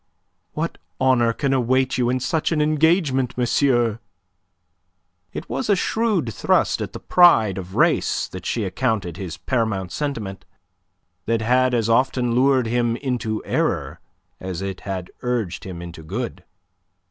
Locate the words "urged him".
15.21-15.83